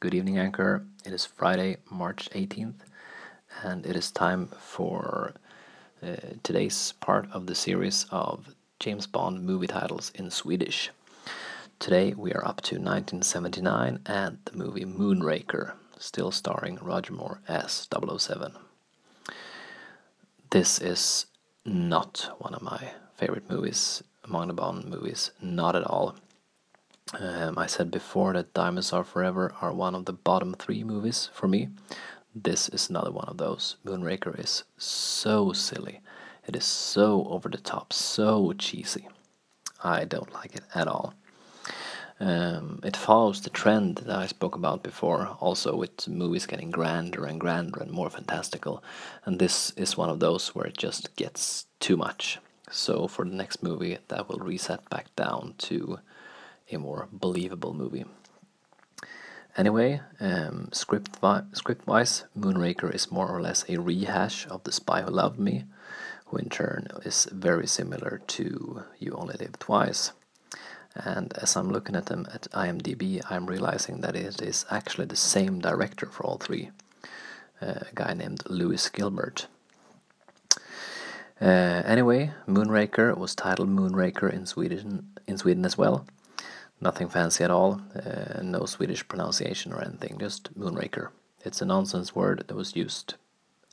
Good 0.00 0.14
evening, 0.14 0.38
Anchor. 0.38 0.86
It 1.04 1.12
is 1.12 1.26
Friday, 1.26 1.76
March 1.90 2.30
18th, 2.34 2.86
and 3.62 3.84
it 3.84 3.94
is 3.94 4.10
time 4.10 4.46
for 4.58 5.34
uh, 6.02 6.16
today's 6.42 6.94
part 7.00 7.28
of 7.32 7.46
the 7.46 7.54
series 7.54 8.06
of 8.10 8.54
James 8.78 9.06
Bond 9.06 9.44
movie 9.44 9.66
titles 9.66 10.10
in 10.14 10.30
Swedish. 10.30 10.88
Today 11.78 12.14
we 12.16 12.32
are 12.32 12.42
up 12.42 12.62
to 12.62 12.76
1979 12.76 14.00
and 14.06 14.38
the 14.46 14.56
movie 14.56 14.86
Moonraker, 14.86 15.72
still 15.98 16.30
starring 16.30 16.78
Roger 16.80 17.12
Moore 17.12 17.42
as 17.46 17.86
007. 17.92 18.54
This 20.48 20.80
is 20.80 21.26
not 21.66 22.34
one 22.38 22.54
of 22.54 22.62
my 22.62 22.92
favorite 23.16 23.50
movies 23.50 24.02
among 24.24 24.48
the 24.48 24.54
Bond 24.54 24.86
movies, 24.86 25.30
not 25.42 25.76
at 25.76 25.84
all. 25.84 26.16
Um, 27.18 27.58
I 27.58 27.66
said 27.66 27.90
before 27.90 28.34
that 28.34 28.54
Diamonds 28.54 28.92
Are 28.92 29.02
Forever 29.02 29.52
are 29.60 29.72
one 29.72 29.96
of 29.96 30.04
the 30.04 30.12
bottom 30.12 30.54
three 30.54 30.84
movies 30.84 31.28
for 31.32 31.48
me. 31.48 31.68
This 32.34 32.68
is 32.68 32.88
another 32.88 33.10
one 33.10 33.26
of 33.26 33.38
those. 33.38 33.76
Moonraker 33.84 34.38
is 34.38 34.62
so 34.78 35.52
silly. 35.52 36.00
It 36.46 36.54
is 36.54 36.64
so 36.64 37.24
over 37.28 37.48
the 37.48 37.58
top, 37.58 37.92
so 37.92 38.52
cheesy. 38.52 39.08
I 39.82 40.04
don't 40.04 40.32
like 40.32 40.54
it 40.54 40.62
at 40.72 40.86
all. 40.86 41.14
Um, 42.20 42.80
it 42.84 42.96
follows 42.96 43.40
the 43.40 43.50
trend 43.50 43.96
that 43.96 44.16
I 44.16 44.26
spoke 44.26 44.54
about 44.54 44.84
before, 44.84 45.36
also 45.40 45.74
with 45.74 46.06
movies 46.06 46.46
getting 46.46 46.70
grander 46.70 47.24
and 47.24 47.40
grander 47.40 47.80
and 47.80 47.90
more 47.90 48.10
fantastical. 48.10 48.84
And 49.24 49.38
this 49.38 49.72
is 49.72 49.96
one 49.96 50.10
of 50.10 50.20
those 50.20 50.54
where 50.54 50.66
it 50.66 50.76
just 50.76 51.16
gets 51.16 51.66
too 51.80 51.96
much. 51.96 52.38
So 52.70 53.08
for 53.08 53.24
the 53.24 53.34
next 53.34 53.64
movie, 53.64 53.98
that 54.08 54.28
will 54.28 54.38
reset 54.38 54.88
back 54.90 55.06
down 55.16 55.54
to 55.58 55.98
a 56.70 56.78
more 56.78 57.08
believable 57.12 57.74
movie. 57.74 58.04
Anyway, 59.56 60.00
um, 60.20 60.68
script 60.72 61.18
script 61.52 61.86
wise, 61.86 62.24
Moonraker 62.38 62.94
is 62.94 63.10
more 63.10 63.28
or 63.28 63.42
less 63.42 63.64
a 63.68 63.78
rehash 63.78 64.46
of 64.48 64.62
The 64.64 64.72
Spy 64.72 65.02
Who 65.02 65.10
Loved 65.10 65.38
Me, 65.38 65.64
who 66.26 66.36
in 66.36 66.48
turn 66.48 66.86
is 67.04 67.28
very 67.32 67.66
similar 67.66 68.22
to 68.28 68.84
You 68.98 69.12
Only 69.14 69.36
Live 69.38 69.58
Twice. 69.58 70.12
And 70.94 71.32
as 71.36 71.56
I'm 71.56 71.70
looking 71.70 71.96
at 71.96 72.06
them 72.06 72.26
at 72.32 72.50
IMDb, 72.52 73.20
I'm 73.28 73.46
realizing 73.46 74.00
that 74.00 74.16
it 74.16 74.40
is 74.40 74.66
actually 74.70 75.06
the 75.06 75.16
same 75.16 75.60
director 75.60 76.06
for 76.06 76.24
all 76.24 76.38
three, 76.38 76.70
uh, 77.60 77.80
a 77.90 77.94
guy 77.94 78.14
named 78.14 78.42
Lewis 78.48 78.88
Gilbert. 78.88 79.46
Uh, 81.40 81.82
anyway, 81.86 82.32
Moonraker 82.46 83.16
was 83.16 83.34
titled 83.34 83.70
Moonraker 83.70 84.32
in 84.32 84.46
Sweden 84.46 85.10
in 85.26 85.38
Sweden 85.38 85.64
as 85.64 85.78
well, 85.78 86.04
Nothing 86.80 87.08
fancy 87.08 87.44
at 87.44 87.50
all, 87.50 87.80
uh, 87.94 88.40
no 88.42 88.64
Swedish 88.64 89.06
pronunciation 89.06 89.72
or 89.72 89.82
anything, 89.82 90.18
just 90.18 90.58
Moonraker. 90.58 91.08
It's 91.44 91.60
a 91.60 91.66
nonsense 91.66 92.14
word 92.14 92.44
that 92.46 92.54
was 92.54 92.76
used 92.76 93.14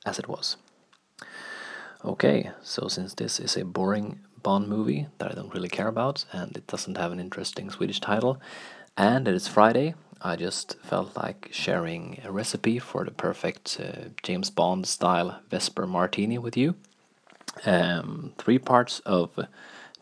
as 0.04 0.18
it 0.18 0.28
was. 0.28 0.56
Okay, 2.04 2.50
so 2.62 2.88
since 2.88 3.14
this 3.14 3.40
is 3.40 3.56
a 3.56 3.64
boring 3.64 4.20
Bond 4.42 4.68
movie 4.68 5.08
that 5.18 5.32
I 5.32 5.34
don't 5.34 5.52
really 5.52 5.68
care 5.68 5.88
about 5.88 6.24
and 6.32 6.56
it 6.56 6.66
doesn't 6.66 6.96
have 6.96 7.10
an 7.10 7.18
interesting 7.18 7.70
Swedish 7.70 8.00
title, 8.00 8.40
and 8.96 9.26
it 9.26 9.34
is 9.34 9.48
Friday, 9.48 9.94
I 10.20 10.36
just 10.36 10.76
felt 10.82 11.16
like 11.16 11.48
sharing 11.52 12.20
a 12.24 12.32
recipe 12.32 12.78
for 12.78 13.04
the 13.04 13.10
perfect 13.10 13.78
uh, 13.80 14.08
James 14.22 14.50
Bond 14.50 14.86
style 14.86 15.40
Vesper 15.48 15.86
Martini 15.86 16.38
with 16.38 16.56
you. 16.56 16.74
Um, 17.64 18.32
three 18.38 18.58
parts 18.58 19.00
of 19.00 19.38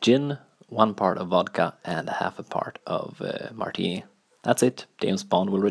gin, 0.00 0.38
one 0.68 0.94
part 0.94 1.18
of 1.18 1.28
vodka 1.28 1.74
and 1.84 2.08
half 2.08 2.38
a 2.38 2.42
part 2.42 2.78
of 2.86 3.20
uh, 3.20 3.50
martini. 3.54 4.04
That's 4.42 4.62
it. 4.62 4.86
James 5.00 5.24
Bond 5.24 5.50
will. 5.50 5.62